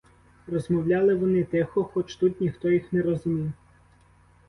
[0.47, 3.51] Розмовляли вони тихо, хоч тут ніхто їх не розумів.